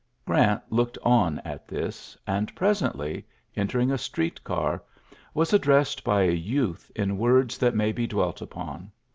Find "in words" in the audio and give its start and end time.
6.95-7.59